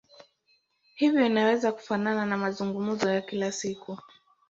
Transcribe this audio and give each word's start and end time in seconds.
Hivyo 0.95 1.25
inaweza 1.25 1.71
kufanana 1.71 2.25
na 2.25 2.37
mazungumzo 2.37 3.09
ya 3.09 3.21
kila 3.21 3.51
siku. 3.51 3.97